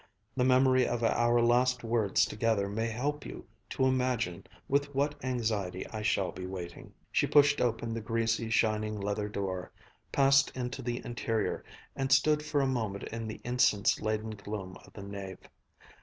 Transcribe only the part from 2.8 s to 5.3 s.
help you to imagine with what